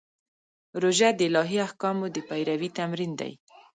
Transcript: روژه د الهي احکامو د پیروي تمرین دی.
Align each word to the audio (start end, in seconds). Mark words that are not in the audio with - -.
روژه 0.81 1.09
د 1.15 1.19
الهي 1.29 1.57
احکامو 1.67 2.05
د 2.15 2.17
پیروي 2.29 2.69
تمرین 2.77 3.11
دی. 3.21 3.31